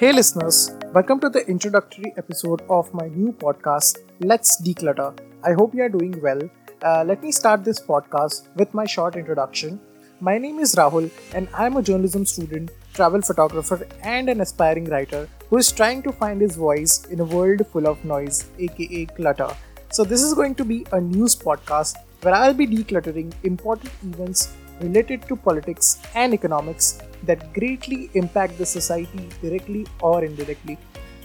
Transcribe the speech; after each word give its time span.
Hey, 0.00 0.12
listeners, 0.12 0.70
welcome 0.94 1.20
to 1.20 1.28
the 1.28 1.46
introductory 1.46 2.14
episode 2.16 2.62
of 2.70 2.94
my 2.94 3.08
new 3.08 3.32
podcast, 3.32 3.98
Let's 4.20 4.58
Declutter. 4.62 5.12
I 5.44 5.52
hope 5.52 5.74
you 5.74 5.82
are 5.82 5.90
doing 5.90 6.18
well. 6.22 6.40
Uh, 6.82 7.04
let 7.04 7.22
me 7.22 7.30
start 7.30 7.64
this 7.64 7.78
podcast 7.78 8.48
with 8.56 8.72
my 8.72 8.86
short 8.86 9.16
introduction. 9.16 9.78
My 10.18 10.38
name 10.38 10.58
is 10.58 10.74
Rahul, 10.74 11.10
and 11.34 11.50
I'm 11.52 11.76
a 11.76 11.82
journalism 11.82 12.24
student, 12.24 12.70
travel 12.94 13.20
photographer, 13.20 13.86
and 14.02 14.30
an 14.30 14.40
aspiring 14.40 14.86
writer 14.86 15.28
who 15.50 15.58
is 15.58 15.70
trying 15.70 16.02
to 16.04 16.12
find 16.12 16.40
his 16.40 16.56
voice 16.56 17.04
in 17.10 17.20
a 17.20 17.26
world 17.36 17.66
full 17.66 17.86
of 17.86 18.02
noise, 18.02 18.48
aka 18.58 19.04
clutter. 19.04 19.54
So, 19.90 20.02
this 20.02 20.22
is 20.22 20.32
going 20.32 20.54
to 20.54 20.64
be 20.64 20.86
a 20.92 21.00
news 21.02 21.36
podcast 21.36 21.96
where 22.22 22.32
I'll 22.32 22.54
be 22.54 22.66
decluttering 22.66 23.34
important 23.42 23.92
events 24.02 24.56
related 24.80 25.22
to 25.28 25.36
politics 25.36 26.02
and 26.14 26.34
economics 26.34 27.00
that 27.24 27.52
greatly 27.52 28.10
impact 28.14 28.58
the 28.58 28.66
society 28.66 29.28
directly 29.42 29.86
or 30.00 30.24
indirectly. 30.24 30.78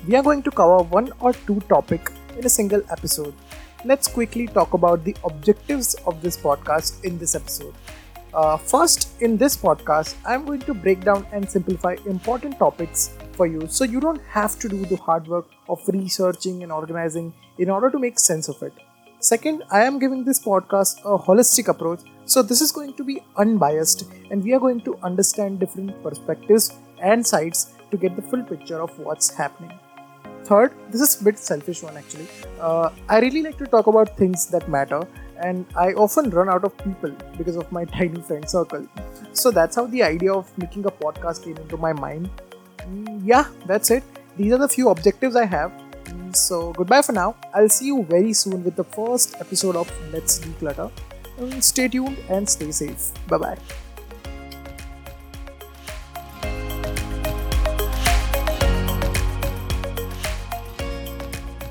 We 0.07 0.15
are 0.15 0.23
going 0.23 0.43
to 0.43 0.51
cover 0.51 0.83
one 0.83 1.11
or 1.19 1.33
two 1.33 1.59
topics 1.61 2.11
in 2.37 2.45
a 2.45 2.49
single 2.49 2.81
episode. 2.91 3.33
Let's 3.83 4.07
quickly 4.07 4.47
talk 4.47 4.73
about 4.73 5.03
the 5.03 5.15
objectives 5.23 5.93
of 6.05 6.21
this 6.21 6.37
podcast 6.37 7.03
in 7.03 7.17
this 7.17 7.35
episode. 7.35 7.73
Uh, 8.33 8.57
first, 8.57 9.21
in 9.21 9.37
this 9.37 9.55
podcast, 9.55 10.15
I'm 10.25 10.45
going 10.45 10.59
to 10.61 10.73
break 10.73 11.01
down 11.01 11.25
and 11.31 11.49
simplify 11.49 11.95
important 12.05 12.59
topics 12.59 13.11
for 13.31 13.47
you 13.47 13.67
so 13.67 13.85
you 13.85 14.01
don't 14.01 14.21
have 14.29 14.59
to 14.59 14.67
do 14.67 14.85
the 14.85 14.97
hard 14.97 15.27
work 15.27 15.47
of 15.69 15.81
researching 15.87 16.61
and 16.63 16.71
organizing 16.71 17.33
in 17.57 17.69
order 17.69 17.89
to 17.89 17.97
make 17.97 18.19
sense 18.19 18.49
of 18.49 18.61
it. 18.61 18.73
Second, 19.25 19.63
I 19.71 19.83
am 19.83 19.97
giving 19.97 20.23
this 20.23 20.39
podcast 20.39 20.99
a 20.99 21.17
holistic 21.17 21.67
approach. 21.67 22.01
So, 22.25 22.43
this 22.43 22.61
is 22.61 22.71
going 22.71 22.93
to 22.93 23.03
be 23.03 23.23
unbiased 23.37 24.03
and 24.29 24.43
we 24.43 24.53
are 24.53 24.59
going 24.59 24.81
to 24.81 24.95
understand 25.01 25.59
different 25.59 26.03
perspectives 26.03 26.73
and 27.01 27.25
sides 27.25 27.73
to 27.89 27.97
get 27.97 28.15
the 28.15 28.21
full 28.21 28.43
picture 28.43 28.79
of 28.79 28.99
what's 28.99 29.31
happening. 29.33 29.71
Third, 30.43 30.75
this 30.91 31.01
is 31.01 31.19
a 31.19 31.23
bit 31.23 31.39
selfish 31.39 31.81
one 31.81 31.97
actually. 31.97 32.27
Uh, 32.61 32.91
I 33.09 33.19
really 33.19 33.41
like 33.41 33.57
to 33.57 33.65
talk 33.65 33.87
about 33.87 34.15
things 34.15 34.45
that 34.51 34.69
matter 34.69 35.01
and 35.37 35.65
I 35.75 35.93
often 35.93 36.29
run 36.29 36.47
out 36.47 36.63
of 36.63 36.77
people 36.77 37.09
because 37.35 37.55
of 37.55 37.71
my 37.71 37.83
tiny 37.97 38.21
friend 38.21 38.47
circle. 38.47 38.87
So 39.33 39.49
that's 39.49 39.75
how 39.75 39.87
the 39.87 40.03
idea 40.03 40.33
of 40.33 40.55
making 40.59 40.85
a 40.85 40.91
podcast 40.91 41.45
came 41.45 41.57
into 41.57 41.77
my 41.77 41.93
mind. 41.93 42.29
Mm, 42.81 43.21
yeah, 43.25 43.45
that's 43.65 43.89
it. 43.89 44.03
These 44.37 44.53
are 44.53 44.59
the 44.59 44.69
few 44.69 44.89
objectives 44.89 45.35
I 45.35 45.45
have 45.45 45.71
so, 46.33 46.73
goodbye 46.73 47.01
for 47.01 47.13
now. 47.13 47.35
I'll 47.53 47.69
see 47.69 47.87
you 47.87 48.03
very 48.03 48.33
soon 48.33 48.63
with 48.63 48.75
the 48.75 48.83
first 48.83 49.35
episode 49.39 49.75
of 49.75 49.91
Let's 50.11 50.39
Declutter. 50.39 50.91
Um, 51.39 51.61
stay 51.61 51.87
tuned 51.87 52.17
and 52.29 52.47
stay 52.47 52.71
safe. 52.71 53.11
Bye 53.27 53.37
bye. 53.37 53.84